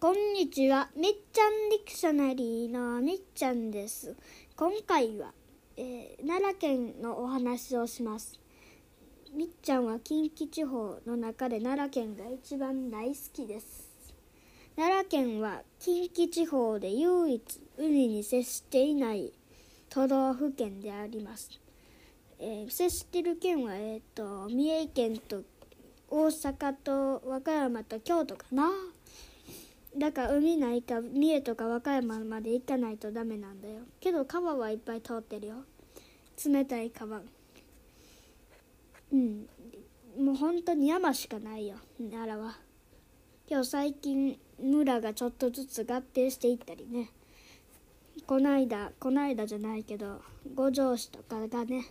[0.00, 0.88] こんにちは。
[0.96, 4.16] みっちゃんディクショナリーのみっちゃんです。
[4.56, 5.34] 今回は、
[5.76, 8.40] えー奈良県のお話をします。
[9.34, 14.14] みっちゃんは近畿地方の中で奈良県が一番大好きです。
[14.74, 17.42] 奈良県は近畿地方で唯一
[17.76, 19.34] 海に接していない
[19.90, 21.60] 都道府県であります。
[22.38, 25.42] えー接している県は、えー、と三重県と
[26.08, 28.70] 大阪と和歌山と京都かな。
[30.00, 33.82] だから海ないか三重とか和歌山まで行かないとダメなんだよ。
[34.00, 35.56] けど川はいっぱい通ってるよ。
[36.42, 37.20] 冷たい川。
[39.12, 39.46] うん。
[40.18, 41.76] もう本当に山しかないよ。
[41.98, 42.56] 奈良は。
[43.46, 47.10] 今日最近村がちょっとずつ合併していったりね。
[48.26, 50.22] こないだこないだじゃないけど
[50.54, 51.84] 五条市とかがね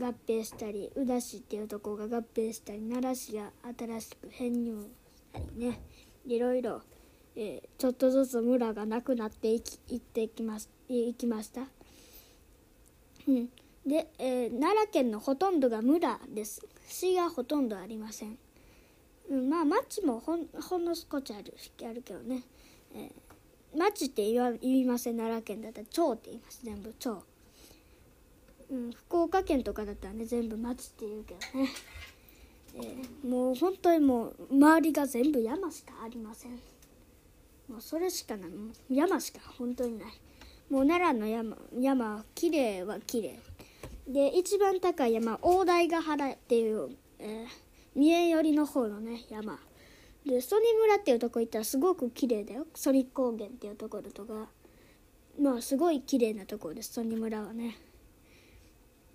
[0.00, 5.80] 合併したり宇陀市っていうとこが合併したり奈良市が新しく編入したりね。
[6.24, 6.82] いろいろ、
[7.36, 11.62] えちょっとずつ村がなくなっていきいってきますいきました、
[13.26, 13.48] うん、
[13.86, 16.60] で、えー奈良県のほとんどが村です。
[16.86, 18.36] 市がほとんどありません、
[19.30, 21.54] うん、まあ町もほんほんの少しある
[21.88, 22.42] あるけどね、
[22.94, 23.12] えー
[23.74, 25.16] 町って言わ言いません。
[25.16, 26.60] 奈良県だったら町って言います。
[26.62, 27.22] 全部町。
[28.70, 31.70] うん、福岡県とかだったらね全部町って言うけどね、
[32.74, 36.60] えーもう本当にもう周りが全部山しかありません。
[37.72, 38.50] もうそれしかない。
[38.90, 40.08] 山しか本当にない。
[40.68, 43.40] もう奈良の山山は綺麗は綺麗。
[44.06, 47.46] で一番高い山大台ヶ原っていう、えー
[47.94, 49.58] 三重寄りの方のね山。
[50.26, 52.66] で曽根村っていうとこ行ったらすごく綺麗だよ。
[52.74, 54.48] 曽根高原っていうところとか。
[55.40, 57.78] まあすごい綺麗なところです曽根村はね。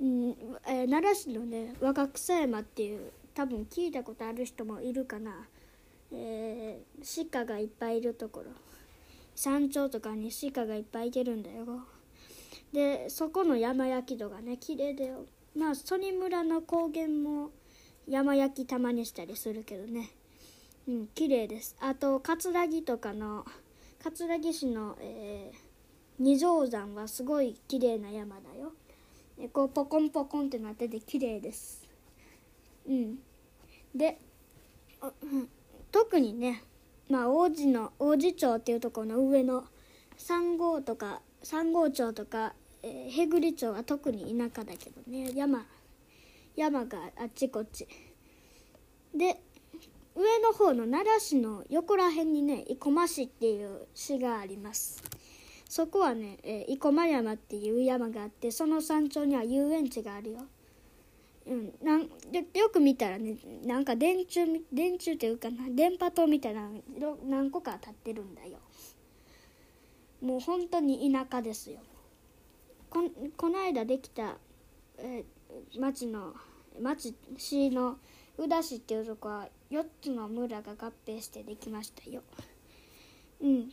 [0.01, 0.29] うん
[0.67, 5.47] えー奈良市のね若草山っていう多分聞いたことある人もいるかな、
[6.11, 8.51] えー鹿がいっぱいいるところ。
[9.35, 11.65] 山頂とかに鹿がいっぱいいてるんだよ。
[12.73, 15.25] でそこの山焼き度がね綺麗だよ。
[15.55, 17.51] まあ曽根村の高原も
[18.07, 20.09] 山焼きたまにしたりするけどね。
[20.87, 21.75] うん綺麗です。
[21.79, 23.45] あと葛城とかの
[24.03, 25.67] 葛城市の、えー
[26.19, 28.73] 二条山はすごい綺麗な山だよ。
[29.39, 31.87] えこうポコンポコンってなってて綺麗です。
[32.87, 33.19] うん。
[33.93, 34.17] で
[34.99, 35.47] あうん。
[35.97, 36.61] 特にね
[37.09, 39.63] まあ王子の王子町っていうところの上の
[40.15, 42.53] 三号とか三号町とか、
[42.83, 45.31] えー、へぐり町は特に田舎だけどね。
[45.33, 45.65] 山
[46.55, 47.87] 山があっちこっち。
[49.15, 49.41] で
[50.15, 55.01] 上の方の奈良市の横ら辺にね生駒市っていう市があります。
[55.67, 60.41] そこはね、えー、生駒山っていう山があってその山頂には遊園地があるよ。
[61.47, 66.69] うん、なんよく見たらねなんか電柱電柱っていうかな電波塔みたいな
[66.99, 68.59] の何個か立ってるんだよ。
[70.21, 71.79] もう本当に田舎ですよ。
[72.89, 73.03] こ
[73.37, 74.37] この間できた、
[74.97, 75.23] え
[75.77, 76.33] 町の
[76.81, 77.97] 町市の
[78.37, 82.23] 宇陀市っていうとこは4つの村が合併してできましたよ。
[83.41, 83.69] うん、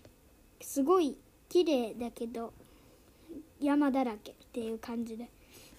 [0.61, 1.17] すごい
[1.49, 2.53] 綺麗だけど
[3.61, 5.29] 山だらけっていう感じで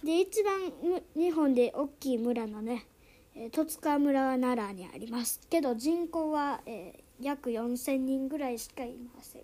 [0.05, 0.71] で一番
[1.15, 2.85] 日本で大きい村のね、
[3.33, 5.41] えー十津川村は奈良にあります。
[5.49, 9.43] けど人口は、えー約4,000人ぐらいしかいません。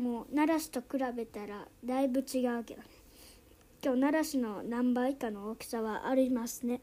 [0.00, 2.86] もう奈良市と比べたらだいぶ違うけどね。
[3.82, 6.80] 今日奈良市の何倍かの大きさはありますね。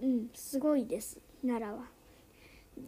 [0.00, 1.84] うんすごいです奈良は。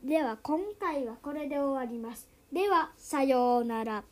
[0.03, 2.27] では今回はこれで終わります。
[2.51, 4.03] ではさようなら。